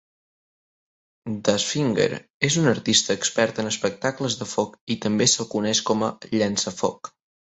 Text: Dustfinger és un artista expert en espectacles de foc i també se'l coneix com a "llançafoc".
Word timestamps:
Dustfinger 1.49 2.07
és 2.49 2.57
un 2.61 2.69
artista 2.71 3.15
expert 3.19 3.61
en 3.63 3.69
espectacles 3.73 4.39
de 4.39 4.47
foc 4.55 4.79
i 4.95 4.97
també 5.05 5.29
se'l 5.35 5.49
coneix 5.53 5.83
com 5.91 6.03
a 6.09 6.11
"llançafoc". 6.33 7.13